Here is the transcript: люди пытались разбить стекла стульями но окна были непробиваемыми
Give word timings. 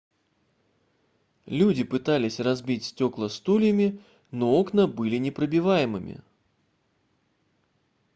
люди 1.45 1.83
пытались 1.83 2.39
разбить 2.39 2.85
стекла 2.85 3.29
стульями 3.29 4.01
но 4.31 4.51
окна 4.55 4.87
были 4.87 5.17
непробиваемыми 5.17 6.23